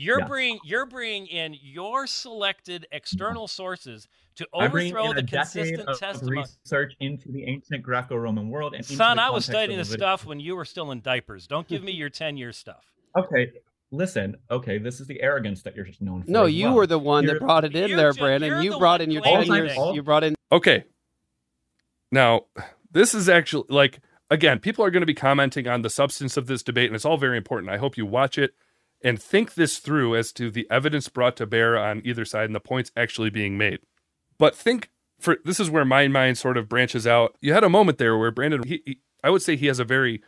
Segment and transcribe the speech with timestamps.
[0.00, 0.26] You're Yeah.
[0.28, 6.42] bringing you're bringing in your selected external sources to overthrow the consistent of testimony.
[6.42, 8.74] research into the ancient Greco-Roman world.
[8.74, 11.48] And Son, I was studying of this stuff when you were still in diapers.
[11.48, 12.84] Don't give me your 10 year stuff.
[13.18, 13.50] Okay,
[13.90, 14.36] listen.
[14.52, 16.30] Okay, this is the arrogance that you're just known for.
[16.30, 16.74] No, you well.
[16.74, 18.62] were the one You're- that brought it in there, ju- Brandan.
[18.62, 19.72] you're the brought in your claiming ten years.
[19.76, 19.94] it.
[19.96, 20.84] You brought in Okay.
[22.12, 22.46] Now,
[22.92, 23.98] this is actually like
[24.30, 27.04] again, people are going to be commenting on the substance of this debate, and it's
[27.04, 27.70] all very important.
[27.72, 28.54] I hope you watch it
[29.02, 32.54] and think this through as to the evidence brought to bear on either side and
[32.54, 33.78] the points actually being made.
[34.38, 37.36] But think for this is where my mind sort of branches out.
[37.40, 39.84] You had a moment there where Brandan, he, he- I would say he has a
[39.84, 40.22] very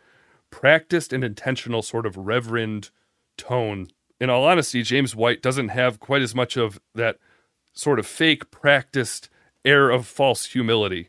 [0.50, 2.90] practiced and intentional sort of reverend
[3.36, 3.88] tone.
[4.20, 7.18] In all honesty, James White doesn't have quite as much of that
[7.72, 9.28] sort of fake practiced
[9.64, 11.08] air of false humility.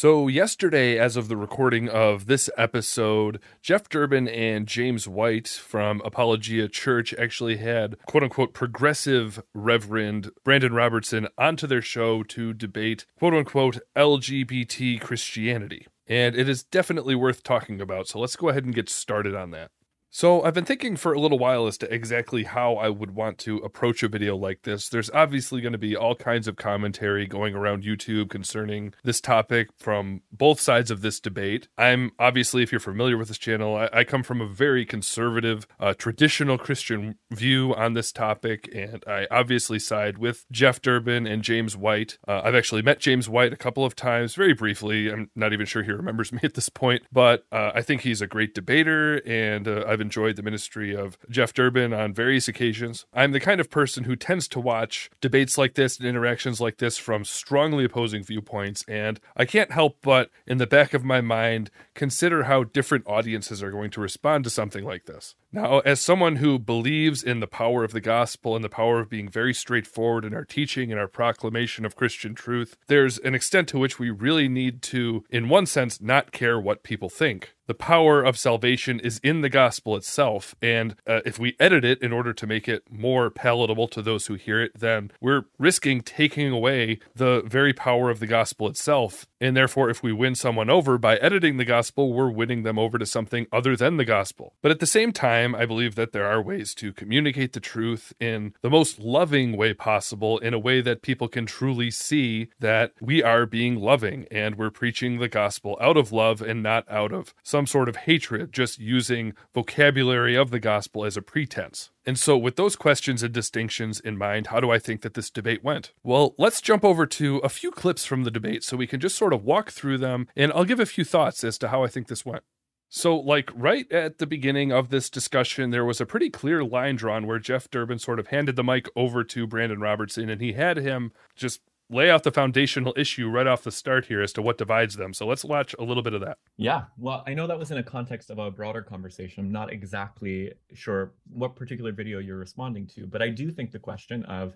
[0.00, 6.00] So, yesterday, as of the recording of this episode, Jeff Durbin and James White from
[6.04, 13.06] Apologia Church actually had quote unquote progressive Reverend Brandan Robertson onto their show to debate
[13.18, 15.88] quote unquote LGBT Christianity.
[16.06, 18.06] And it is definitely worth talking about.
[18.06, 19.72] So, let's go ahead and get started on that.
[20.10, 23.36] So, I've been thinking for a little while as to exactly how I would want
[23.38, 24.88] to approach a video like this.
[24.88, 29.68] There's obviously going to be all kinds of commentary going around YouTube concerning this topic
[29.76, 31.68] from both sides of this debate.
[31.76, 35.66] I'm obviously, if you're familiar with this channel, I, I come from a very conservative,
[35.78, 41.42] uh, traditional Christian view on this topic, and I obviously side with Jeff Durbin and
[41.42, 42.18] James White.
[42.26, 45.12] Uh, I've actually met James White a couple of times, very briefly.
[45.12, 48.22] I'm not even sure he remembers me at this point, but uh, I think he's
[48.22, 53.04] a great debater, and uh, I've enjoyed the ministry of Jeff Durbin on various occasions.
[53.12, 56.76] I'm the kind of person who tends to watch debates like this and interactions like
[56.76, 61.20] this from strongly opposing viewpoints, and I can't help but, in the back of my
[61.20, 65.34] mind, consider how different audiences are going to respond to something like this.
[65.50, 69.10] Now, as someone who believes in the power of the gospel and the power of
[69.10, 73.66] being very straightforward in our teaching and our proclamation of Christian truth, there's an extent
[73.70, 77.54] to which we really need to, in one sense, not care what people think.
[77.68, 82.00] The power of salvation is in the gospel itself, and uh, if we edit it
[82.00, 86.00] in order to make it more palatable to those who hear it, then we're risking
[86.00, 89.26] taking away the very power of the gospel itself.
[89.38, 92.96] And therefore, if we win someone over by editing the gospel, we're winning them over
[92.96, 94.54] to something other than the gospel.
[94.62, 98.14] But at the same time, I believe that there are ways to communicate the truth
[98.18, 102.94] in the most loving way possible, in a way that people can truly see that
[102.98, 107.12] we are being loving and we're preaching the gospel out of love and not out
[107.12, 111.90] of some sort of hatred, just using vocabulary of the gospel as a pretense.
[112.06, 115.30] And so, with those questions and distinctions in mind, how do I think that this
[115.30, 115.92] debate went?
[116.02, 119.16] Well, let's jump over to a few clips from the debate so we can just
[119.16, 121.88] sort of walk through them, and I'll give a few thoughts as to how I
[121.88, 122.44] think this went.
[122.90, 126.96] So, like right at the beginning of this discussion, there was a pretty clear line
[126.96, 130.54] drawn where Jeff Durbin sort of handed the mic over to Brandan Robertson and he
[130.54, 131.60] had him just
[131.90, 135.14] lay out the foundational issue right off the start here as to what divides them.
[135.14, 136.38] So, let's watch a little bit of that.
[136.56, 139.44] Yeah, well, I know that was in a context of a broader conversation.
[139.44, 143.78] I'm not exactly sure what particular video you're responding to, but I do think the
[143.78, 144.54] question of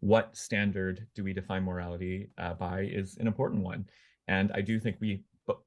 [0.00, 3.86] what standard do we define morality uh, by is an important one.
[4.28, 5.24] And I do think we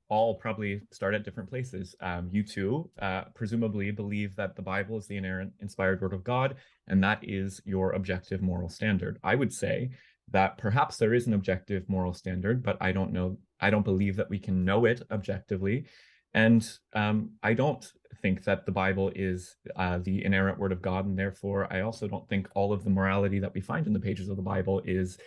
[0.09, 1.95] all probably start at different places.
[2.01, 6.23] Um, you two uh, presumably believe that the Bible is the inerrant, inspired word of
[6.23, 6.55] God,
[6.87, 9.19] and that is your objective moral standard.
[9.23, 9.91] I would say
[10.33, 13.37] that perhaps there is an objective moral standard, but I don't know.
[13.61, 15.85] I don't believe that we can know it objectively.
[16.33, 17.85] And um, I don't
[18.21, 21.05] think that the Bible is uh, the inerrant word of God.
[21.05, 23.99] And therefore, I also don't think all of the morality that we find in the
[23.99, 25.17] pages of the Bible is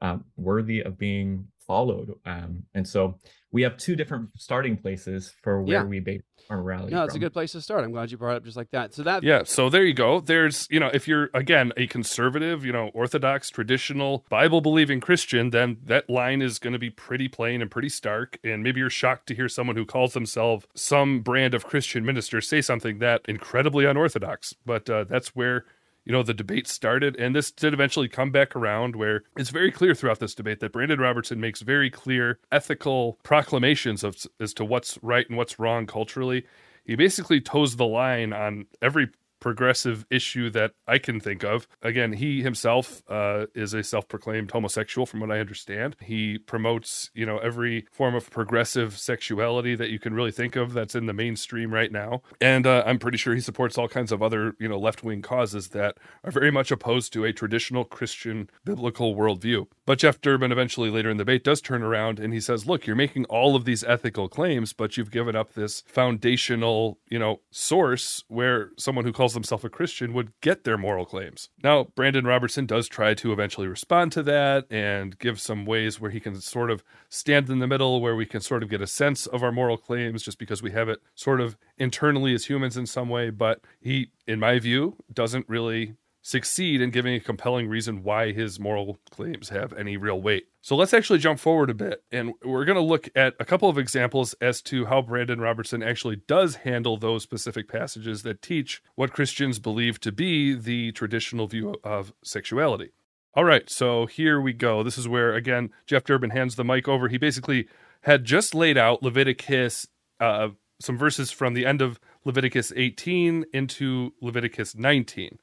[0.00, 2.12] um, worthy of being followed.
[2.24, 3.18] Um, and so
[3.52, 5.84] we have two different starting places for where Yeah.
[5.84, 6.92] we base our rally.
[6.92, 7.82] no, it's a good place to start.
[7.82, 8.94] I'm glad you brought it up just like that.
[8.94, 10.20] So that Yeah, so there you go.
[10.20, 15.50] There's, you know, if you're again a conservative, you know, orthodox, traditional, Bible believing Christian,
[15.50, 18.38] then that line is going to be pretty plain and pretty stark.
[18.44, 22.40] And maybe you're shocked to hear someone who calls themselves some brand of Christian minister
[22.40, 24.54] say something that incredibly unorthodox.
[24.64, 25.64] But uh, that's where
[26.06, 29.70] you know the debate started and this did eventually come back around where it's very
[29.70, 34.64] clear throughout this debate that brandan robertson makes very clear ethical proclamations of as to
[34.64, 36.44] what's right and what's wrong culturally.
[36.84, 39.08] He basically toes the line on every
[39.40, 41.68] progressive issue that I can think of.
[41.82, 45.96] Again, he himself uh, is a self-proclaimed homosexual, from what I understand.
[46.00, 50.72] He promotes, you know, every form of progressive sexuality that you can really think of
[50.72, 54.10] that's in the mainstream right now, and uh, I'm pretty sure he supports all kinds
[54.10, 58.48] of other, you know, left-wing causes that are very much opposed to a traditional Christian
[58.64, 59.66] biblical worldview.
[59.84, 62.86] But Jeff Durbin eventually later in the debate does turn around and he says, "Look,
[62.86, 67.40] you're making all of these ethical claims, but you've given up this foundational, you know,
[67.50, 71.48] source where someone who calls calls himself a Christian would get their moral claims.
[71.60, 76.12] Now, Brandan Robertson does try to eventually respond to that and give some ways where
[76.12, 78.86] he can sort of stand in the middle, where we can sort of get a
[78.86, 82.76] sense of our moral claims just because we have it sort of internally as humans
[82.76, 83.30] in some way.
[83.30, 85.96] But he, in my view, doesn't really
[86.26, 90.48] succeed in giving a compelling reason why his moral claims have any real weight.
[90.60, 93.68] So let's actually jump forward a bit and we're going to look at a couple
[93.68, 98.82] of examples as to how Brandan Robertson actually does handle those specific passages that teach
[98.96, 102.90] what Christians believe to be the traditional view of sexuality.
[103.34, 104.82] All right, so here we go.
[104.82, 107.06] This is where, again, Jeff Durbin hands the mic over.
[107.06, 107.68] He basically
[108.00, 109.86] had just laid out Leviticus,
[110.18, 110.48] uh,
[110.80, 115.38] some verses from the end of Leviticus 18 into Leviticus 19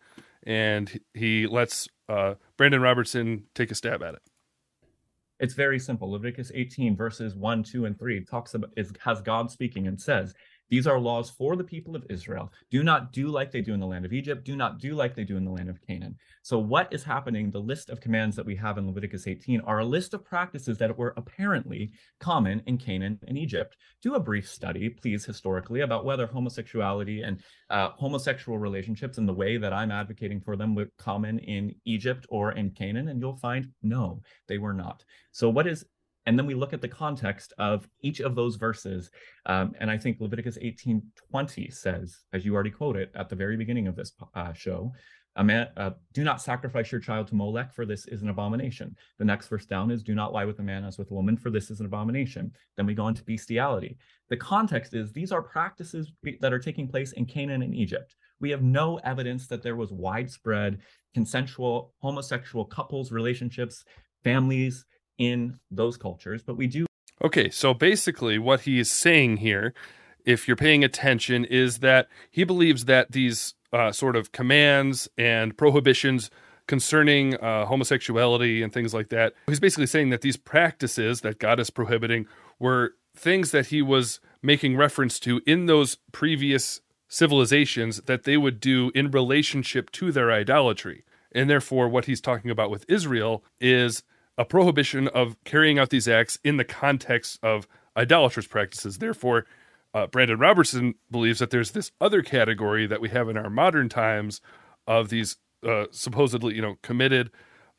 [0.45, 4.21] and he lets uh, Brandan Robertson take a stab at it.
[5.39, 6.11] It's very simple.
[6.11, 10.33] Leviticus 18 verses 1, 2, and 3 talks about is has God speaking and says,
[10.73, 12.51] these are laws for the people of Israel.
[12.71, 14.43] Do not do like they do in the land of Egypt.
[14.43, 16.15] Do not do like they do in the land of Canaan.
[16.41, 17.51] So, what is happening?
[17.51, 20.79] The list of commands that we have in Leviticus 18 are a list of practices
[20.79, 23.77] that were apparently common in Canaan and Egypt.
[24.01, 29.33] Do a brief study, please, historically, about whether homosexuality and uh, homosexual relationships and the
[29.33, 33.37] way that I'm advocating for them were common in Egypt or in Canaan, and you'll
[33.37, 35.03] find no, they were not.
[35.33, 35.85] So, what is
[36.25, 39.09] and then we look at the context of each of those verses.
[39.45, 43.87] Um, and I think Leviticus 18:20 says, as you already quoted at the very beginning
[43.87, 44.93] of this uh, show,
[45.41, 48.95] man, uh, do not sacrifice your child to Molech, for this is an abomination.
[49.17, 51.37] The next verse down is, do not lie with a man as with a woman,
[51.37, 52.51] for this is an abomination.
[52.77, 53.97] Then we go into bestiality.
[54.29, 58.15] The context is these are practices that are taking place in Canaan and Egypt.
[58.39, 60.79] We have no evidence that there was widespread
[61.15, 63.83] consensual homosexual couples, relationships,
[64.23, 64.85] families
[65.23, 66.85] in those cultures, but we do.
[67.23, 69.73] Okay, so basically, what he is saying here,
[70.25, 75.57] if you're paying attention, is that he believes that these uh, sort of commands and
[75.57, 76.29] prohibitions
[76.67, 81.59] concerning uh, homosexuality and things like that, he's basically saying that these practices that God
[81.59, 82.25] is prohibiting
[82.59, 88.59] were things that he was making reference to in those previous civilizations that they would
[88.59, 91.03] do in relationship to their idolatry.
[91.31, 94.03] And therefore, what he's talking about with Israel is
[94.37, 98.97] a prohibition of carrying out these acts in the context of idolatrous practices.
[98.97, 99.45] Therefore,
[99.93, 103.89] uh, Brandan Robertson believes that there's this other category that we have in our modern
[103.89, 104.41] times
[104.87, 107.29] of these uh, supposedly, you know, committed,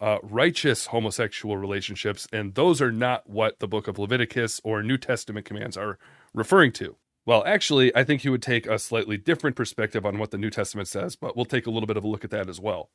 [0.01, 4.97] uh, righteous homosexual relationships, and those are not what the Book of Leviticus or New
[4.97, 5.99] Testament commands are
[6.33, 6.97] referring to.
[7.27, 10.51] Well, actually, I think he would take a slightly different perspective on what the New
[10.51, 12.91] Testament says, but we'll take a little bit of a look at that as well.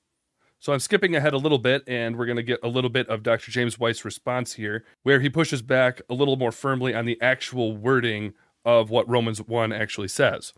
[0.61, 3.07] So I'm skipping ahead a little bit, and we're going to get a little bit
[3.07, 3.49] of Dr.
[3.49, 7.77] James White's response here, where he pushes back a little more firmly on the actual
[7.77, 8.33] wording
[8.65, 10.53] of what Romans 1 actually says.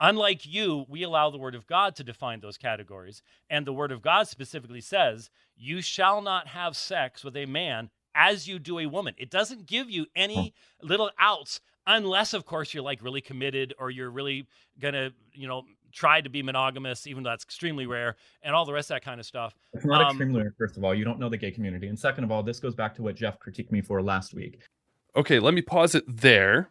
[0.00, 3.22] Unlike you, we allow the Word of God to define those categories.
[3.48, 7.88] And the Word of God specifically says, You shall not have sex with a man
[8.14, 9.14] as you do a woman.
[9.16, 10.52] It doesn't give you any
[10.82, 14.46] little outs unless of course you're like really committed or you're really
[14.78, 18.72] gonna you know try to be monogamous even though that's extremely rare and all the
[18.72, 19.54] rest of that kind of stuff.
[19.72, 21.88] It's not um, extremely rare first of all you don't know the gay community.
[21.88, 24.60] And second of all this goes back to what jeff critiqued me for last week.
[25.16, 26.70] Okay let me pause it there.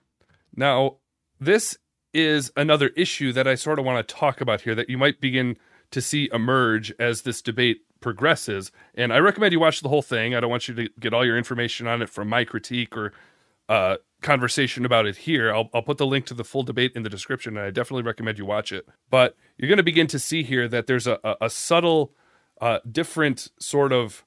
[0.56, 0.98] Now
[1.40, 1.78] this
[2.14, 5.22] is another issue that i sort of want to talk about here that you might
[5.22, 5.58] begin
[5.92, 8.72] to see emerge as this debate progresses.
[8.96, 10.36] And i recommend you watch the whole thing.
[10.36, 13.14] I don't want you to get all your information on it from my critique or
[13.70, 15.54] uh, conversation about it here.
[15.54, 18.04] I'll, I'll put the link to the full debate in the description, and I definitely
[18.04, 18.88] recommend you watch it.
[19.10, 22.14] But you're going to begin to see here that there's a, a, a subtle,
[22.60, 24.26] uh, different sort of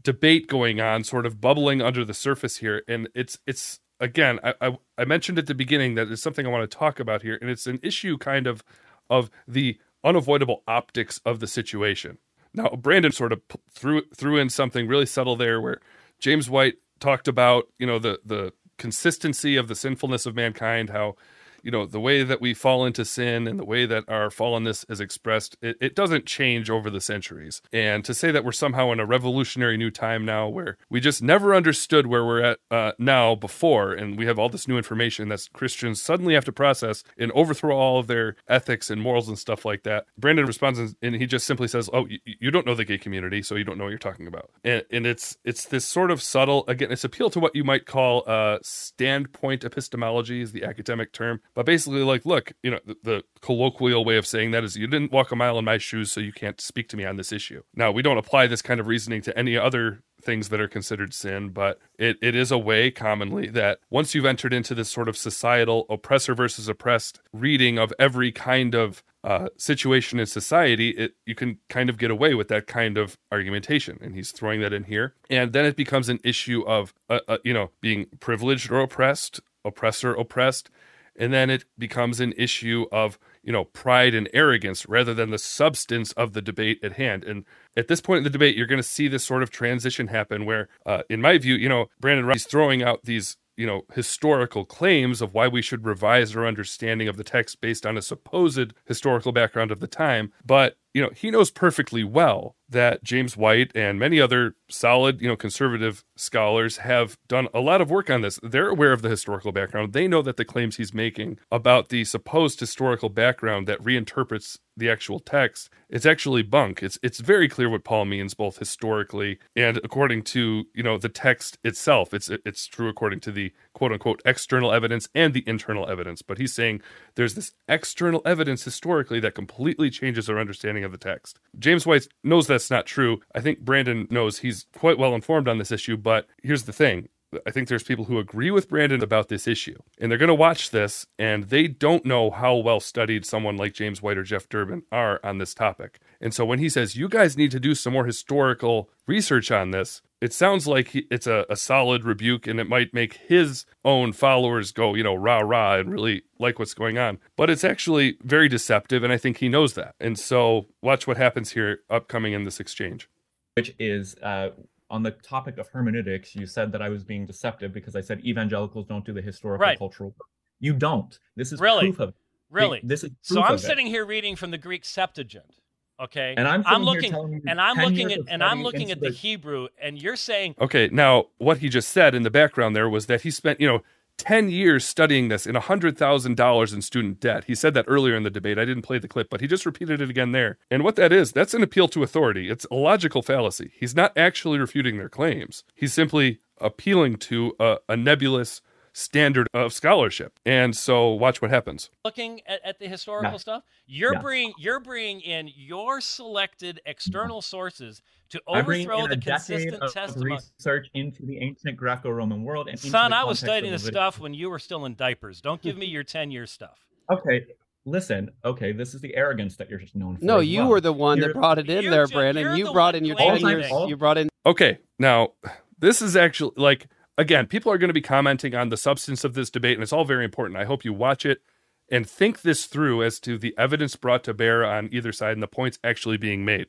[0.00, 4.54] debate going on, sort of bubbling under the surface here, and it's it's again, I,
[4.60, 7.48] I, I mentioned at the beginning that something I want to talk about here, and
[7.48, 8.62] it's an issue kind of
[9.08, 12.18] of the unavoidable optics of the situation.
[12.52, 15.80] Now, Brandan sort of threw threw in something really subtle there, where
[16.18, 21.16] James White talked about, you know, the the consistency of the sinfulness of mankind, how
[21.62, 24.88] you know, the way that we fall into sin and the way that our fallenness
[24.90, 27.62] is expressed, it, it doesn't change over the centuries.
[27.72, 31.22] And to say that we're somehow in a revolutionary new time now where we just
[31.22, 35.28] never understood where we're at uh, now before, and we have all this new information
[35.28, 39.38] that Christians suddenly have to process and overthrow all of their ethics and morals and
[39.38, 40.06] stuff like that.
[40.18, 43.42] Brandan responds and he just simply says, "Oh, you, you don't know the gay community,
[43.42, 46.22] so you don't know what you're talking about." And, and it's it's this sort of
[46.22, 51.12] subtle again, it's appeal to what you might call uh, standpoint epistemology is the academic
[51.12, 54.76] term, but basically like, look, you know, the, the colloquial way of saying that is
[54.76, 57.16] you didn't walk a mile in my shoes, so you can't speak to me on
[57.16, 57.62] this issue.
[57.74, 61.12] Now, we don't apply this kind of reasoning to any other things that are considered
[61.12, 65.08] sin, but it, it is a way commonly that once you've entered into this sort
[65.08, 71.14] of societal oppressor versus oppressed reading of every kind of uh, situation in society, it
[71.26, 74.72] you can kind of get away with that kind of argumentation, and he's throwing that
[74.72, 78.70] in here, and then it becomes an issue of uh, uh, you know being privileged
[78.70, 80.70] or oppressed, oppressor oppressed,
[81.16, 85.38] and then it becomes an issue of you know pride and arrogance rather than the
[85.38, 87.24] substance of the debate at hand.
[87.24, 87.44] And
[87.76, 90.44] at this point in the debate you're going to see this sort of transition happen
[90.44, 93.82] where uh, in my view you know brandan Ross is throwing out these you know
[93.92, 98.02] historical claims of why we should revise our understanding of the text based on a
[98.02, 100.32] supposed historical background of the time.
[100.44, 105.28] But you know he knows perfectly well that James White and many other solid, you
[105.28, 108.40] know, conservative scholars have done a lot of work on this.
[108.42, 109.92] They're aware of the historical background.
[109.92, 114.90] They know that the claims he's making about the supposed historical background that reinterprets the
[114.90, 116.82] actual text, it's actually bunk.
[116.82, 121.10] It's it's very clear what Paul means both historically and according to, you know, the
[121.10, 122.14] text itself.
[122.14, 126.22] It's it's true according to the quote unquote external evidence and the internal evidence.
[126.22, 126.82] But he's saying
[127.16, 131.40] there's this external evidence historically that completely changes our understanding of the text.
[131.58, 133.20] James White knows that's not true.
[133.34, 137.08] I think Brandan knows he's quite well informed on this issue, but here's the thing.
[137.44, 140.34] I think there's people who agree with Brandan about this issue, and they're going to
[140.34, 144.48] watch this, and they don't know how well studied someone like James White or Jeff
[144.48, 145.98] Durbin are on this topic.
[146.22, 149.72] And so when he says, you guys need to do some more historical research on
[149.72, 153.66] this, it sounds like he, it's a, a, solid rebuke and it might make his
[153.84, 157.18] own followers go, you know, rah, rah, and really like what's going on.
[157.36, 159.96] But it's actually very deceptive, and I think he knows that.
[159.98, 163.08] And so watch what happens here upcoming in this exchange.
[163.56, 164.50] Which is uh,
[164.88, 168.24] on the topic of hermeneutics, you said that I was being deceptive because I said
[168.24, 169.76] evangelicals don't do the historical right.
[169.76, 170.28] cultural work.
[170.60, 171.18] You don't.
[171.34, 171.86] This is really?
[171.86, 172.14] proof of it.
[172.48, 172.80] Really?
[172.84, 173.58] This is so I'm it.
[173.58, 175.56] sitting here reading from the Greek Septuagint
[176.02, 176.34] Okay.
[176.36, 177.14] And I'm, I'm looking
[177.46, 180.88] and I'm looking at and I'm looking at the, the Hebrew and you're saying Okay,
[180.92, 183.82] now what he just said in the background there was that he spent, you know,
[184.18, 187.44] 10 years studying this in $100,000 in student debt.
[187.44, 188.58] He said that earlier in the debate.
[188.58, 190.58] I didn't play the clip, but he just repeated it again there.
[190.70, 192.50] And what that is, that's an appeal to authority.
[192.50, 193.72] It's a logical fallacy.
[193.74, 195.64] He's not actually refuting their claims.
[195.74, 198.60] He's simply appealing to a, a nebulous
[198.92, 200.38] standard of scholarship.
[200.44, 201.90] And so watch what happens.
[202.04, 203.38] Looking at, at the historical yeah.
[203.38, 204.20] stuff, you're yeah.
[204.20, 207.40] bringing you're bringing in your selected external yeah.
[207.40, 210.38] sources to overthrow the consistent testimony.
[210.58, 212.68] Research into the ancient Greco-Roman world.
[212.68, 215.40] And Son, I was studying this stuff when you were still in diapers.
[215.40, 216.78] Don't give me your ten year stuff.
[217.10, 217.44] Okay,
[217.84, 220.24] listen, okay, this is the arrogance that you're just known for.
[220.24, 220.68] No, you well.
[220.68, 222.56] were the one you're, that brought it in there, Brandan.
[222.56, 223.66] You brought in your 10 years.
[223.86, 224.28] You brought in.
[224.46, 225.32] Okay, now,
[225.78, 226.86] this is actually like,
[227.18, 229.92] again, people are going to be commenting on the substance of this debate, and it's
[229.92, 230.58] all very important.
[230.58, 231.42] I hope you watch it
[231.90, 235.42] and think this through as to the evidence brought to bear on either side and
[235.42, 236.66] the points actually being made.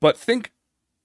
[0.00, 0.52] But think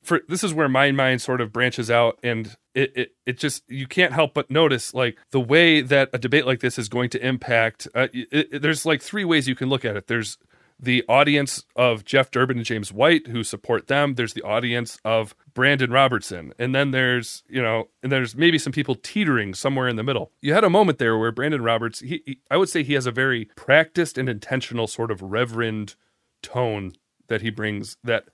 [0.06, 3.64] for this is where my mind sort of branches out and it, it, it just
[3.68, 7.10] you can't help but notice like the way that a debate like this is going
[7.10, 10.38] to impact uh, it, it, there's like three ways you can look at it there's
[10.80, 14.16] the audience of Jeff Durbin and James White who support them.
[14.16, 16.54] There's the audience of Brandan Robertson.
[16.60, 20.32] And then there's, you know, and there's maybe some people teetering somewhere in the middle.
[20.42, 23.06] You had a moment there where Brandan Roberts, he, he I would say he has
[23.06, 25.96] a very practiced and intentional sort of reverend
[26.42, 26.94] tone
[27.28, 28.26] that he brings that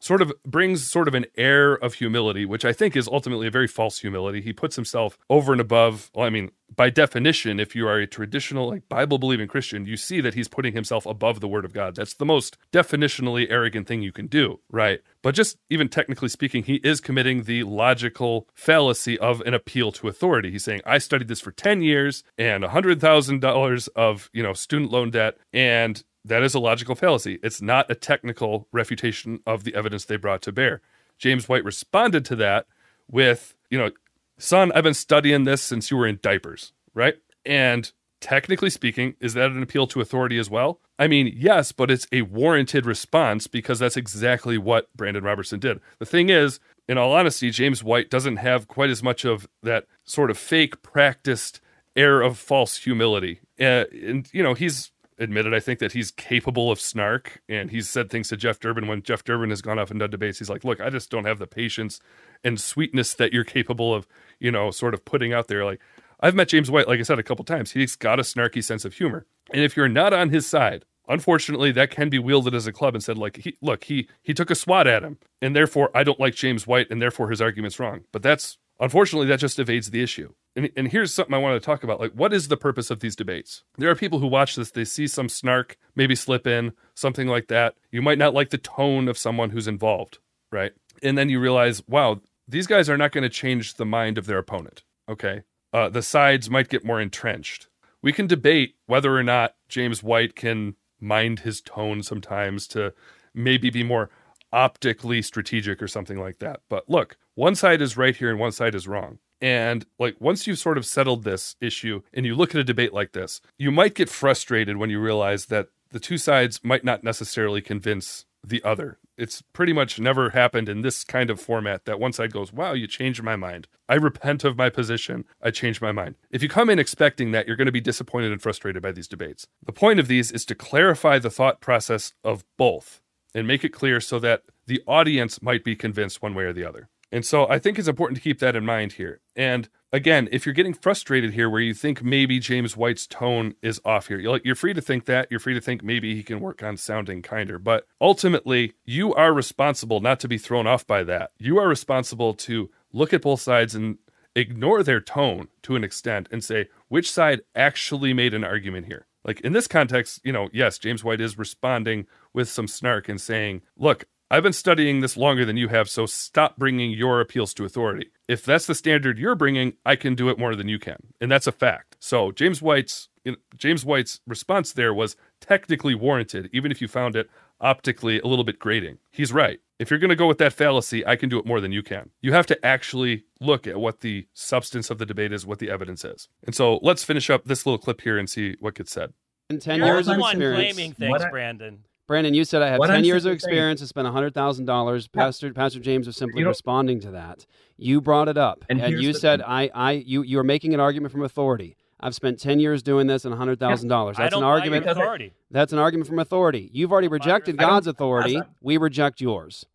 [0.00, 3.50] sort of brings sort of an air of humility, which I think is ultimately a
[3.50, 4.40] very false humility.
[4.40, 6.10] He puts himself over and above.
[6.14, 9.96] Well, I mean, by definition, if you are a traditional, like Bible believing Christian, you
[9.96, 11.96] see that he's putting himself above the word of God.
[11.96, 15.00] That's the most definitionally arrogant thing you can do, right?
[15.22, 20.08] But just even technically speaking, he is committing the logical fallacy of an appeal to
[20.08, 20.50] authority.
[20.50, 25.10] He's saying, I studied this for 10 years and $100,000 of, you know, student loan
[25.10, 25.38] debt.
[25.52, 27.38] And that is a logical fallacy.
[27.42, 30.80] It's not a technical refutation of the evidence they brought to bear.
[31.18, 32.66] James White responded to that
[33.10, 33.90] with, you know,
[34.38, 37.16] son, I've been studying this since you were in diapers, right?
[37.44, 40.80] And technically speaking, is that an appeal to authority as well?
[40.98, 45.80] I mean, yes, but it's a warranted response because that's exactly what Brandan Robertson did.
[45.98, 46.58] The thing is,
[46.88, 50.82] in all honesty, James White doesn't have quite as much of that sort of fake
[50.82, 51.60] practiced
[51.94, 53.40] air of false humility.
[53.60, 57.42] Uh, and, you know, he's admitted, I think, that he's capable of snark.
[57.48, 60.10] And he's said things to Jeff Durbin when Jeff Durbin has gone off and done
[60.10, 60.38] debates.
[60.38, 62.00] He's like, look, I just don't have the patience
[62.44, 64.06] and sweetness that you're capable of,
[64.38, 65.64] you know, sort of putting out there.
[65.64, 65.80] Like,
[66.20, 67.72] I've met James White, like I said, a couple times.
[67.72, 69.26] He's got a snarky sense of humor.
[69.52, 72.94] And if you're not on his side, unfortunately, that can be wielded as a club
[72.94, 76.04] and said, like, he, look, he he took a swat at him, and therefore I
[76.04, 78.00] don't like James White, and therefore his argument's wrong.
[78.12, 80.34] But that's unfortunately that just evades the issue.
[80.58, 82.00] And, and here's something I want to talk about.
[82.00, 83.62] Like, what is the purpose of these debates?
[83.76, 87.46] There are people who watch this, they see some snark, maybe slip in, something like
[87.46, 87.76] that.
[87.92, 90.18] You might not like the tone of someone who's involved,
[90.50, 90.72] right?
[91.00, 94.26] And then you realize, wow, these guys are not going to change the mind of
[94.26, 94.82] their opponent.
[95.08, 95.42] Okay.
[95.72, 97.68] Uh, the sides might get more entrenched.
[98.02, 102.94] We can debate whether or not James White can mind his tone sometimes to
[103.32, 104.10] maybe be more
[104.52, 106.62] optically strategic or something like that.
[106.68, 109.20] But look, one side is right here and one side is wrong.
[109.40, 112.92] And like once you've sort of settled this issue and you look at a debate
[112.92, 117.04] like this, you might get frustrated when you realize that the two sides might not
[117.04, 118.98] necessarily convince the other.
[119.16, 122.72] It's pretty much never happened in this kind of format that one side goes, Wow,
[122.72, 123.66] you changed my mind.
[123.88, 125.24] I repent of my position.
[125.42, 126.14] I changed my mind.
[126.30, 129.08] If you come in expecting that, you're going to be disappointed and frustrated by these
[129.08, 129.46] debates.
[129.64, 133.00] The point of these is to clarify the thought process of both
[133.34, 136.64] and make it clear so that the audience might be convinced one way or the
[136.64, 136.88] other.
[137.10, 139.20] And so I think it's important to keep that in mind here.
[139.34, 143.80] And again, if you're getting frustrated here where you think maybe James White's tone is
[143.84, 145.28] off here, you're, free to think that.
[145.30, 147.58] You're free to think maybe he can work on sounding kinder.
[147.58, 151.30] But ultimately, you are responsible not to be thrown off by that.
[151.38, 153.98] You are responsible to look at both sides and
[154.36, 159.06] ignore their tone to an extent and say which side actually made an argument here.
[159.24, 163.20] Like in this context, you know, yes, James White is responding with some snark and
[163.20, 167.54] saying, look, I've been studying this longer than you have, so stop bringing your appeals
[167.54, 168.10] to authority.
[168.28, 171.30] If that's the standard you're bringing, I can do it more than you can, and
[171.30, 171.96] that's a fact.
[171.98, 173.08] So James White's
[173.56, 177.28] James White's response there was technically warranted, even if you found it
[177.60, 178.98] optically a little bit grating.
[179.10, 179.60] He's right.
[179.78, 181.82] If you're going to go with that fallacy, I can do it more than you
[181.82, 182.10] can.
[182.20, 185.70] You have to actually look at what the substance of the debate is, what the
[185.70, 186.28] evidence is.
[186.44, 189.12] And so let's finish up this little clip here and see what gets said.
[189.50, 190.74] In 10 years of experience.
[190.74, 191.84] claiming things, Brandan.
[192.08, 193.82] Brandan, you said I have what 10 I'm years of experience.
[193.82, 195.12] I spent $100,000.
[195.12, 197.46] Pastor Pastor James was simply responding to that.
[197.76, 198.64] You brought it up.
[198.70, 201.76] And, and you said I I you you are making an argument from authority.
[202.00, 204.16] I've spent 10 years doing this and $100,000.
[204.16, 205.32] That's an argument authority.
[205.50, 206.70] That's an argument from authority.
[206.72, 208.40] You've already rejected God's authority.
[208.62, 209.66] We reject yours.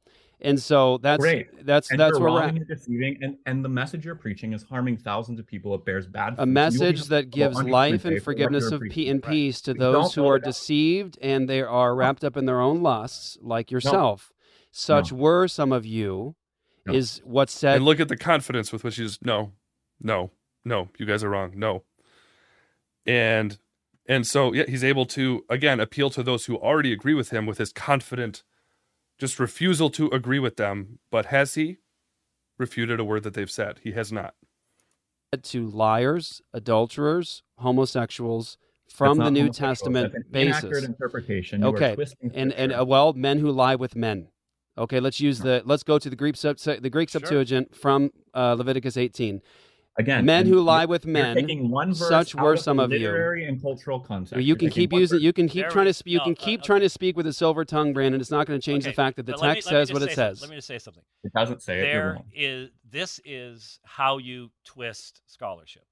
[0.43, 1.65] And so that's Great.
[1.65, 2.50] that's and that's where we're at.
[2.50, 5.73] And deceiving, and and the message you're preaching is harming thousands of people.
[5.73, 6.35] It bears bad.
[6.38, 10.39] A message that gives life and forgiveness of pe- and peace to those who are
[10.39, 14.32] deceived and they are wrapped up in their own lusts, like yourself.
[14.32, 14.36] No.
[14.71, 15.17] Such no.
[15.19, 16.36] were some of you.
[16.86, 16.93] No.
[16.93, 17.77] Is what said.
[17.77, 19.53] And look at the confidence with which he's no,
[20.01, 20.32] no,
[20.65, 20.89] no.
[20.97, 21.53] You guys are wrong.
[21.56, 21.84] No.
[23.06, 23.58] And
[24.10, 27.45] and so yeah, he's able to again appeal to those who already agree with him
[27.45, 28.43] with his confident
[29.23, 30.99] just refusal to agree with them.
[31.09, 31.77] But has he
[32.57, 33.79] refuted a word that they've said?
[33.81, 34.33] He has not.
[35.41, 38.57] To liars, adulterers, homosexuals
[38.89, 40.63] from the New Testament basis.
[40.63, 41.63] Inaccurate interpretation.
[41.63, 41.95] okay,
[42.33, 44.27] and and uh, well, men who lie with men.
[44.77, 47.79] Okay, let's use the let's go to the Greek sub, the Greek Septuagint sure.
[47.79, 49.41] from uh, Leviticus 18.
[49.95, 51.36] Again, men who lie with men.
[51.36, 53.15] Taking one verse such were some of you.
[53.47, 54.43] And cultural context.
[54.43, 55.19] You can keep using.
[55.19, 56.03] You can keep trying to.
[56.10, 58.19] You can keep trying to speak with a silver tongue, Brandan.
[58.19, 60.12] It's not going to change okay, the fact that the text me, says what it
[60.12, 60.41] says.
[60.41, 61.03] Let me just say something.
[61.23, 62.41] It doesn't say there it.
[62.41, 62.69] is.
[62.89, 65.86] This is how you twist scholarship.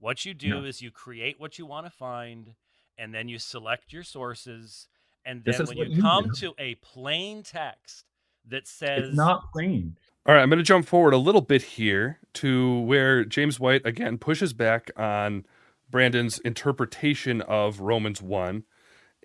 [0.00, 0.64] What you do no.
[0.64, 2.54] is you create what you want to find,
[2.98, 4.88] and then you select your sources,
[5.24, 6.32] and then when you, you come do.
[6.32, 8.04] to a plain text
[8.48, 11.62] that says it's not plain all right, I'm going to jump forward a little bit
[11.62, 15.44] here to where James White again pushes back on
[15.90, 18.64] Brandan's interpretation of Romans 1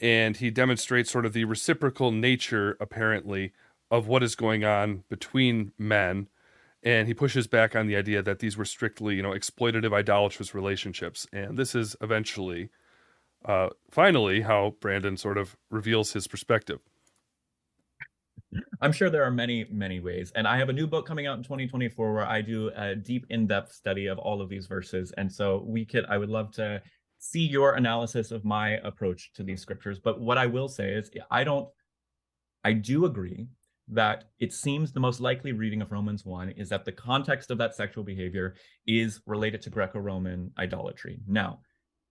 [0.02, 3.54] and he demonstrates sort of the reciprocal nature apparently
[3.90, 6.28] of what is going on between men
[6.84, 10.54] and he pushes back on the idea that these were strictly, you know, exploitative idolatrous
[10.54, 12.70] relationships and this is eventually
[13.46, 16.82] uh finally how Brandan sort of reveals his perspective.
[18.82, 20.32] I'm sure there are many, many ways.
[20.36, 23.26] And I have a new book coming out in 2024 where I do a deep,
[23.30, 25.12] in-depth study of all of these verses.
[25.18, 26.82] And so we could, I would love to
[27.20, 30.00] see your analysis of my approach to these scriptures.
[30.00, 31.68] But what I will say is I don't,
[32.64, 33.48] I do agree
[33.90, 37.58] that it seems the most likely reading of Romans 1 is that the context of
[37.58, 38.56] that sexual behavior
[38.88, 41.20] is related to Greco-Roman idolatry.
[41.28, 41.60] Now,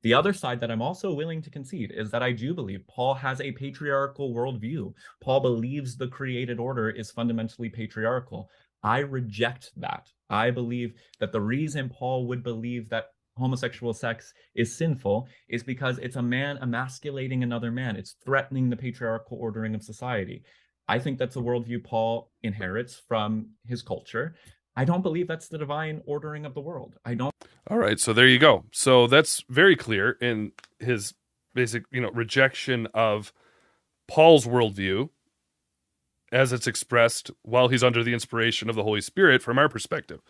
[0.03, 3.15] the other side that I'm also willing to concede is that I do believe Paul
[3.15, 4.93] has a patriarchal worldview.
[5.21, 8.49] Paul believes the created order is fundamentally patriarchal.
[8.83, 10.09] I reject that.
[10.31, 13.07] I believe that the reason Paul would believe that
[13.37, 17.97] homosexual sex is sinful is because it's a man emasculating another man.
[17.97, 20.43] It's threatening the patriarchal ordering of society.
[20.89, 24.37] I think that's a worldview Paul inherits from his culture.
[24.79, 26.95] I don't believe that's the divine ordering of the world.
[27.05, 27.35] I don't.
[27.69, 28.65] All right, so there you go.
[28.71, 31.15] So that's very clear in his
[31.53, 33.33] basic, you know, rejection of
[34.07, 35.09] Paul's worldview
[36.31, 40.21] as it's expressed while he's under the inspiration of the Holy Spirit from our perspective,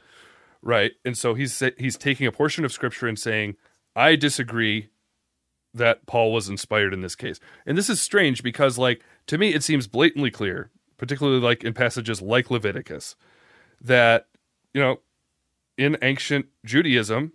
[0.62, 0.92] right?
[1.04, 3.54] And so he's he's taking a portion of Scripture and saying,
[3.94, 4.88] "I disagree
[5.74, 9.52] that Paul was inspired in this case." And this is strange because, like, to me,
[9.52, 13.14] it seems blatantly clear, particularly like in passages like Leviticus,
[13.82, 14.24] that
[14.79, 15.01] you know,
[15.77, 17.33] in ancient Judaism,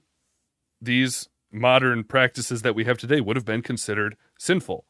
[0.82, 4.86] these modern practices that we have today would have been considered sinful,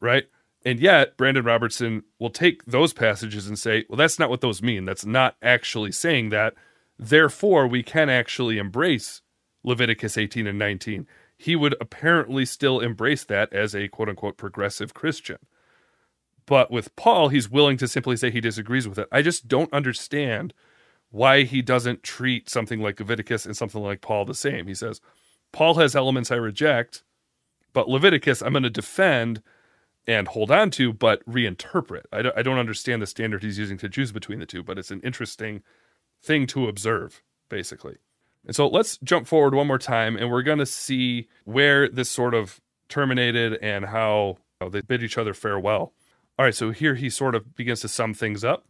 [0.00, 0.24] right?
[0.64, 4.62] And yet, Brandan Robertson will take those passages and say, well, that's not what those
[4.62, 4.84] mean.
[4.84, 6.54] That's not actually saying that.
[6.98, 9.22] Therefore, we can actually embrace
[9.62, 11.06] Leviticus 18 and 19.
[11.38, 15.38] He would apparently still embrace that as a quote unquote progressive Christian.
[16.46, 19.08] But with Paul, he's willing to simply say he disagrees with it.
[19.12, 20.52] I just don't understand
[21.10, 24.66] why he doesn't treat something like Leviticus and something like Paul the same.
[24.66, 25.00] He says,
[25.52, 27.02] Paul has elements I reject,
[27.72, 29.42] but Leviticus I'm going to defend
[30.06, 32.02] and hold on to, but reinterpret.
[32.12, 34.78] I don't, I don't understand the standard he's using to choose between the two, but
[34.78, 35.62] it's an interesting
[36.22, 37.96] thing to observe, basically.
[38.46, 42.08] And so let's jump forward one more time, and we're going to see where this
[42.08, 45.92] sort of terminated and how you know, they bid each other farewell.
[46.38, 48.66] All right, so here he sort of begins to sum things up.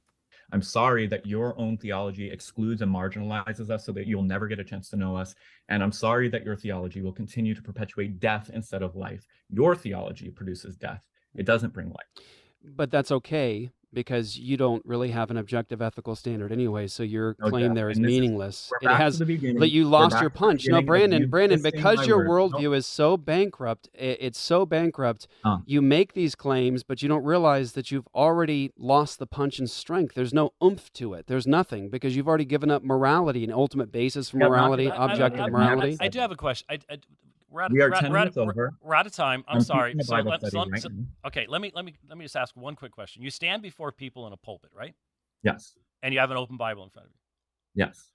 [0.52, 4.58] I'm sorry that your own theology excludes and marginalizes us so that you'll never get
[4.58, 5.34] a chance to know us.
[5.68, 9.26] And I'm sorry that your theology will continue to perpetuate death instead of life.
[9.50, 11.02] Your theology produces death.
[11.34, 12.24] It doesn't bring life.
[12.64, 16.86] But that's okay because you don't really have an objective ethical standard anyway.
[16.86, 18.66] So your no claim there is meaningless.
[18.66, 20.66] Is, it has but you lost your punch.
[20.68, 25.26] No, Brandan, Brandan, because your worldview is so bankrupt, it's so bankrupt.
[25.44, 25.58] Huh.
[25.66, 29.70] You make these claims, but you don't realize that you've already lost the punch and
[29.70, 30.14] strength.
[30.14, 31.26] There's no oomph to it.
[31.26, 35.40] There's nothing because you've already given up morality, an ultimate basis for morality, I, objective
[35.40, 35.96] I, I, morality.
[36.00, 36.66] I, do have a question.
[36.70, 36.98] I,
[37.56, 38.74] we're out, we are we're, 10 we're, minutes over.
[38.82, 39.42] We're out of time.
[39.48, 39.94] I'm, I'm sorry.
[40.00, 40.90] So, let, so, right so,
[41.26, 43.22] okay, let me let me let me just ask one quick question.
[43.22, 44.94] You stand before people in a pulpit, right?
[45.42, 45.74] Yes.
[46.02, 47.84] And you have an open Bible in front of you.
[47.84, 48.10] Yes.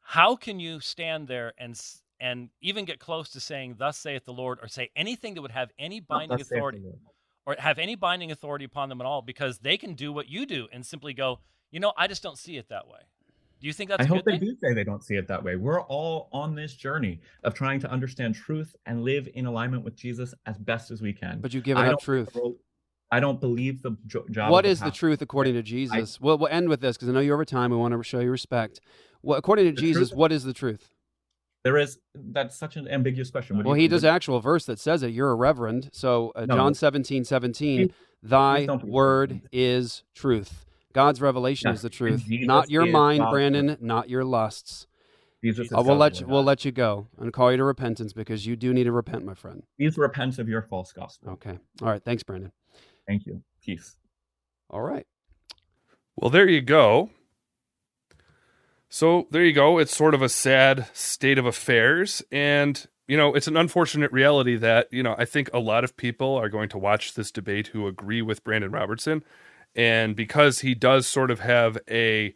[0.00, 1.78] How can you stand there and
[2.20, 5.50] and even get close to saying "Thus saith the Lord" or say anything that would
[5.50, 6.84] have any binding authority
[7.46, 9.22] or have any binding authority upon them at all?
[9.22, 11.40] Because they can do what you do and simply go,
[11.72, 13.00] you know, I just don't see it that way.
[13.60, 14.04] Do you think that's?
[14.04, 15.56] I hope they do say they don't see it that way.
[15.56, 19.96] We're all on this journey of trying to understand truth and live in alignment with
[19.96, 21.40] Jesus as best as we can.
[21.40, 22.36] But you give up truth.
[23.10, 23.96] I don't believe the
[24.30, 24.50] job.
[24.50, 26.18] What is the truth according to Jesus?
[26.20, 27.70] I, well, we'll end with this because I know you're over time.
[27.70, 28.80] We want to show you respect.
[29.22, 30.90] Well, according to Jesus, truth, what is the truth?
[31.64, 31.98] There is.
[32.14, 33.56] That's such an ambiguous question.
[33.56, 35.08] What well, he does actual verse that says it.
[35.08, 35.90] You're a reverend.
[35.92, 37.92] So uh, no, John 17, 17,
[38.22, 40.66] thy word is truth.
[40.92, 44.86] God's revelation is the truth, not your mind, Brandan, not your lusts.
[45.42, 48.44] Jesus uh, we'll let you, we'll let you go and call you to repentance because
[48.44, 49.62] you do need to repent, my friend.
[49.78, 51.30] Please repent of your false gospel.
[51.34, 51.58] Okay.
[51.80, 52.02] All right.
[52.02, 52.50] Thanks, Brandan.
[53.06, 53.42] Thank you.
[53.64, 53.96] Peace.
[54.68, 55.06] All right.
[56.16, 57.10] Well, there you go.
[58.88, 59.78] So there you go.
[59.78, 62.22] It's sort of a sad state of affairs.
[62.32, 65.96] And, you know, it's an unfortunate reality that, you know, I think a lot of
[65.96, 69.22] people are going to watch this debate who agree with Brandan Robertson
[69.74, 72.34] and because he does sort of have a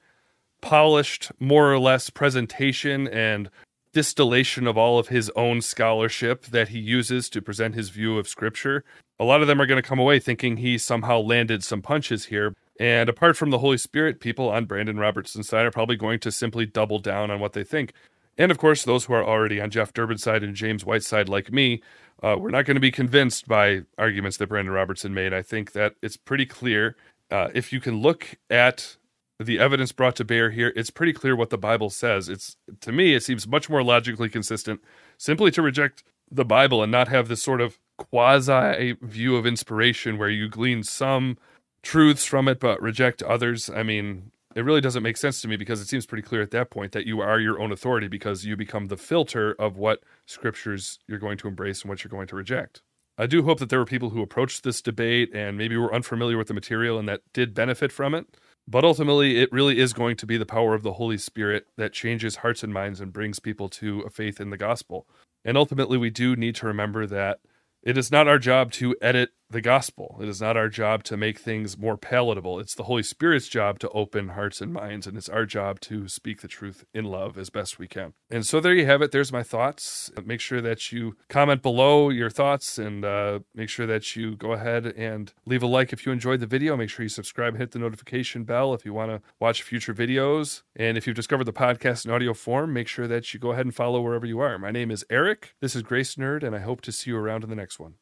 [0.60, 3.50] polished, more or less, presentation and
[3.92, 8.26] distillation of all of his own scholarship that he uses to present his view of
[8.28, 8.84] scripture,
[9.18, 12.26] a lot of them are going to come away thinking he somehow landed some punches
[12.26, 12.54] here.
[12.80, 16.32] And apart from the Holy Spirit, people on Brandan Robertson's side are probably going to
[16.32, 17.92] simply double down on what they think.
[18.38, 21.28] And of course, those who are already on Jeff Durbin's side and James White's side,
[21.28, 21.82] like me,
[22.22, 25.34] uh, we're not going to be convinced by arguments that Brandan Robertson made.
[25.34, 26.96] I think that it's pretty clear
[27.32, 28.96] uh, if you can look at
[29.40, 32.28] the evidence brought to bear here, it's pretty clear what the Bible says.
[32.28, 34.80] It's to me, it seems much more logically consistent
[35.18, 40.18] simply to reject the Bible and not have this sort of quasi view of inspiration
[40.18, 41.38] where you glean some
[41.82, 43.68] truths from it but reject others.
[43.70, 46.50] I mean, it really doesn't make sense to me because it seems pretty clear at
[46.50, 50.00] that point that you are your own authority because you become the filter of what
[50.26, 52.82] scriptures you're going to embrace and what you're going to reject.
[53.22, 56.36] I do hope that there were people who approached this debate and maybe were unfamiliar
[56.36, 58.26] with the material and that did benefit from it.
[58.66, 61.92] But ultimately, it really is going to be the power of the Holy Spirit that
[61.92, 65.06] changes hearts and minds and brings people to a faith in the gospel.
[65.44, 67.38] And ultimately, we do need to remember that
[67.84, 70.18] it is not our job to edit the gospel.
[70.20, 72.58] It is not our job to make things more palatable.
[72.58, 76.08] It's the Holy Spirit's job to open hearts and minds, and it's our job to
[76.08, 78.14] speak the truth in love as best we can.
[78.30, 79.12] And so there you have it.
[79.12, 80.10] There's my thoughts.
[80.24, 84.52] Make sure that you comment below your thoughts and uh, make sure that you go
[84.52, 86.76] ahead and leave a like if you enjoyed the video.
[86.76, 90.62] Make sure you subscribe, hit the notification bell if you want to watch future videos.
[90.74, 93.66] And if you've discovered the podcast in audio form, make sure that you go ahead
[93.66, 94.58] and follow wherever you are.
[94.58, 95.54] My name is Eric.
[95.60, 97.94] This is Grace Nerd, and I hope to see you around in the next one.